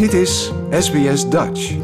[0.00, 1.74] Dit is SBS Dutch.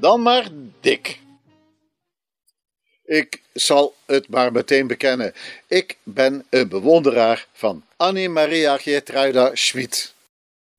[0.00, 0.48] Dan maar
[0.80, 1.20] Dick.
[3.12, 5.34] Ik zal het maar meteen bekennen.
[5.66, 10.12] Ik ben een bewonderaar van Annie-Maria Geertruida Schmid.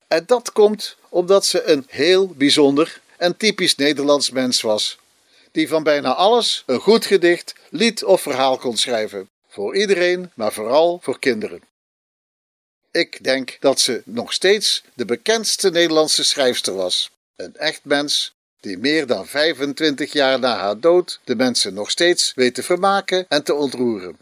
[0.08, 4.98] En dat komt omdat ze een heel bijzonder en typisch Nederlands mens was,
[5.52, 9.28] die van bijna alles een goed gedicht, lied of verhaal kon schrijven.
[9.48, 11.62] Voor iedereen, maar vooral voor kinderen.
[12.90, 17.10] Ik denk dat ze nog steeds de bekendste Nederlandse schrijfster was.
[17.36, 22.32] Een echt mens die meer dan 25 jaar na haar dood de mensen nog steeds
[22.34, 24.16] weet te vermaken en te ontroeren.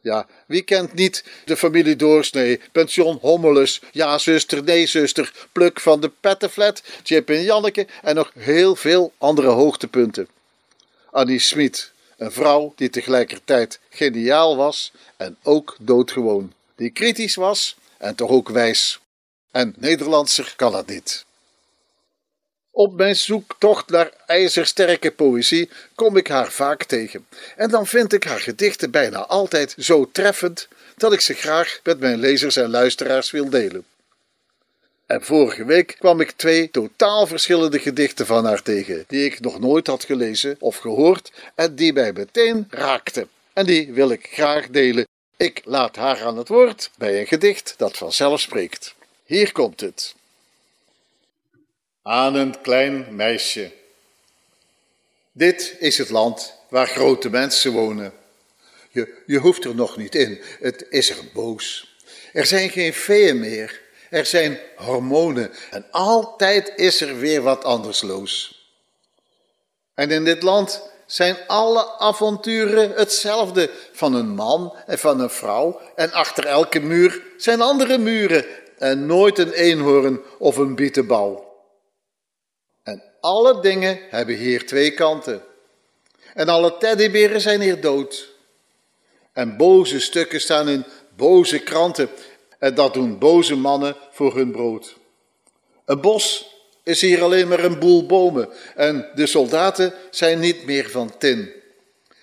[0.00, 6.00] Ja, wie kent niet de familie Doorsnee, pension Hommelus, ja zuster, nee zuster, Pluk van
[6.00, 10.28] de Pettenflat, Chip en Janneke en nog heel veel andere hoogtepunten.
[11.10, 18.14] Annie Smit, een vrouw die tegelijkertijd geniaal was en ook doodgewoon, die kritisch was en
[18.14, 19.00] toch ook wijs.
[19.50, 21.24] En Nederlandser kan dat niet.
[22.74, 27.26] Op mijn zoektocht naar ijzersterke poëzie kom ik haar vaak tegen.
[27.56, 32.00] En dan vind ik haar gedichten bijna altijd zo treffend dat ik ze graag met
[32.00, 33.84] mijn lezers en luisteraars wil delen.
[35.06, 39.60] En vorige week kwam ik twee totaal verschillende gedichten van haar tegen, die ik nog
[39.60, 43.28] nooit had gelezen of gehoord en die mij meteen raakten.
[43.52, 45.06] En die wil ik graag delen.
[45.36, 48.94] Ik laat haar aan het woord bij een gedicht dat vanzelf spreekt.
[49.24, 50.14] Hier komt het
[52.02, 53.72] aan een klein meisje.
[55.32, 58.12] Dit is het land waar grote mensen wonen.
[58.90, 61.96] Je, je hoeft er nog niet in, het is er boos.
[62.32, 63.80] Er zijn geen veeën meer,
[64.10, 68.60] er zijn hormonen en altijd is er weer wat anders los.
[69.94, 75.80] En in dit land zijn alle avonturen hetzelfde van een man en van een vrouw
[75.96, 78.44] en achter elke muur zijn andere muren
[78.78, 81.51] en nooit een eenhoorn of een bietenbal.
[83.22, 85.42] Alle dingen hebben hier twee kanten.
[86.34, 88.32] En alle teddyberen zijn hier dood.
[89.32, 90.84] En boze stukken staan in
[91.16, 92.08] boze kranten.
[92.58, 94.96] En dat doen boze mannen voor hun brood.
[95.84, 96.46] Een bos
[96.82, 98.48] is hier alleen maar een boel bomen.
[98.74, 101.52] En de soldaten zijn niet meer van tin.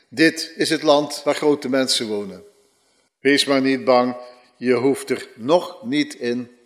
[0.09, 2.43] Dit is het land waar grote mensen wonen.
[3.19, 4.15] Wees maar niet bang,
[4.57, 6.57] je hoeft er nog niet in.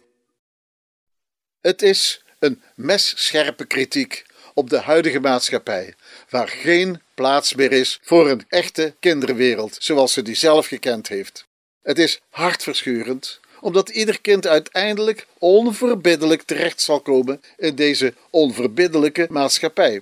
[1.61, 5.95] Het is een messcherpe kritiek op de huidige maatschappij,
[6.29, 11.45] waar geen plaats meer is voor een echte kinderwereld zoals ze die zelf gekend heeft.
[11.81, 20.01] Het is hartverscheurend, omdat ieder kind uiteindelijk onverbiddelijk terecht zal komen in deze onverbiddelijke maatschappij.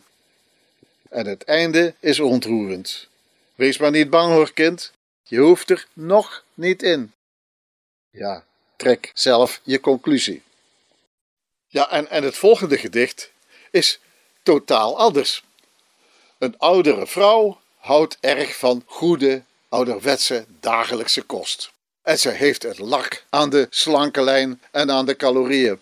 [1.09, 3.07] En het einde is ontroerend.
[3.55, 4.91] Wees maar niet bang hoor, kind,
[5.23, 7.11] je hoeft er nog niet in.
[8.09, 8.43] Ja,
[8.75, 10.41] trek zelf je conclusie.
[11.71, 13.31] Ja, en, en het volgende gedicht
[13.69, 13.99] is
[14.43, 15.43] totaal anders.
[16.37, 21.71] Een oudere vrouw houdt erg van goede, ouderwetse dagelijkse kost.
[22.01, 25.79] En ze heeft het lak aan de slanke lijn en aan de calorieën.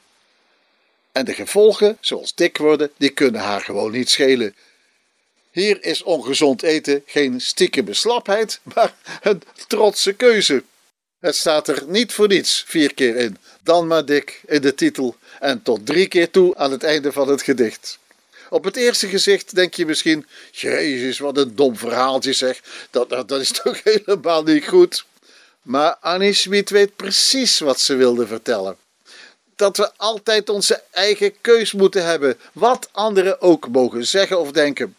[1.11, 4.55] En de gevolgen, zoals dik worden, die kunnen haar gewoon niet schelen.
[5.51, 10.63] Hier is ongezond eten geen stiekeme slapheid, maar een trotse keuze.
[11.19, 15.15] Het staat er niet voor niets vier keer in, dan maar dik in de titel
[15.39, 17.99] en tot drie keer toe aan het einde van het gedicht.
[18.49, 22.61] Op het eerste gezicht denk je misschien: Jezus, wat een dom verhaaltje zeg.
[22.89, 25.05] Dat, dat, dat is toch helemaal niet goed.
[25.61, 28.77] Maar Annie Smit weet precies wat ze wilde vertellen.
[29.55, 34.95] Dat we altijd onze eigen keus moeten hebben, wat anderen ook mogen zeggen of denken.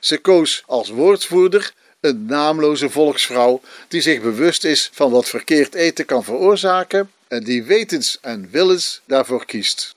[0.00, 1.72] Ze koos als woordvoerder
[2.02, 7.62] een naamloze volksvrouw die zich bewust is van wat verkeerd eten kan veroorzaken en die
[7.62, 9.94] wetens en willens daarvoor kiest.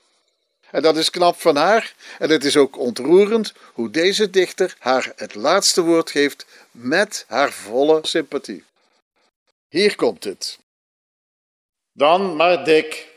[0.70, 1.94] En dat is knap van haar.
[2.18, 7.52] En het is ook ontroerend hoe deze dichter haar het laatste woord geeft met haar
[7.52, 8.64] volle sympathie.
[9.68, 10.58] Hier komt het.
[11.92, 13.08] Dan maar dik.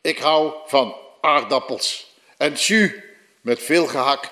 [0.00, 2.92] Ik hou van aardappels en jus
[3.40, 4.30] met veel gehak.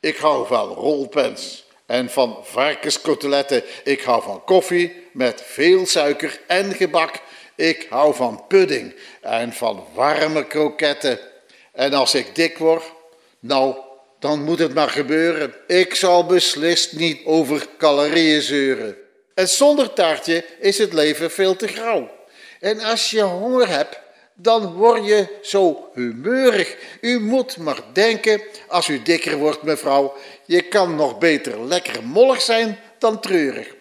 [0.00, 3.62] Ik hou van rolpens en van varkenskoteletten.
[3.84, 7.20] Ik hou van koffie met veel suiker en gebak.
[7.54, 11.18] Ik hou van pudding en van warme kroketten.
[11.72, 12.82] En als ik dik word,
[13.40, 13.76] nou,
[14.18, 15.54] dan moet het maar gebeuren.
[15.66, 18.96] Ik zal beslist niet over calorieën zeuren.
[19.34, 22.10] En zonder taartje is het leven veel te grauw.
[22.60, 23.98] En als je honger hebt,
[24.40, 26.76] dan word je zo humeurig.
[27.00, 30.14] U moet maar denken, als u dikker wordt, mevrouw,
[30.44, 33.74] je kan nog beter lekker mollig zijn dan treurig.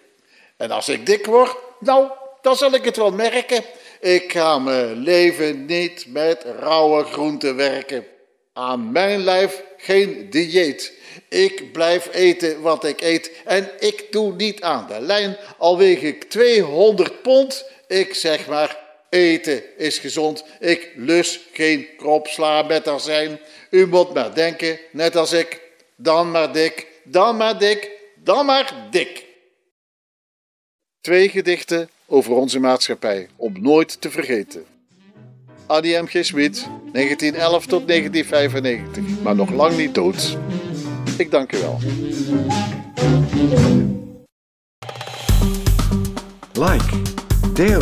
[0.57, 2.07] En als ik dik word, nou,
[2.41, 3.63] dan zal ik het wel merken.
[3.99, 8.05] Ik ga mijn leven niet met rauwe groenten werken.
[8.53, 10.93] Aan mijn lijf geen dieet.
[11.29, 15.37] Ik blijf eten wat ik eet en ik doe niet aan de lijn.
[15.57, 20.43] Al weeg ik 200 pond, ik zeg maar, eten is gezond.
[20.59, 23.39] Ik lus geen kropsla met zijn.
[23.69, 25.61] U moet maar denken, net als ik,
[25.95, 27.91] dan maar dik, dan maar dik,
[28.23, 29.25] dan maar dik.
[31.01, 34.65] Twee gedichten over onze maatschappij, om nooit te vergeten.
[35.65, 36.05] Annie M.
[36.07, 36.25] G.
[36.25, 40.37] Smit, 1911 tot 1995, maar nog lang niet dood.
[41.17, 41.79] Ik dank u wel.
[46.53, 47.01] Like,
[47.53, 47.81] deel,